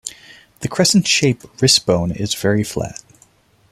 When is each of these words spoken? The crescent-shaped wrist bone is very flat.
The 0.61 0.67
crescent-shaped 0.67 1.45
wrist 1.61 1.85
bone 1.85 2.09
is 2.09 2.33
very 2.33 2.63
flat. 2.63 2.99